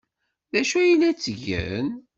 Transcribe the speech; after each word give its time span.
D 0.51 0.53
acu 0.59 0.77
ay 0.79 0.93
la 0.99 1.11
ttgen? 1.13 1.87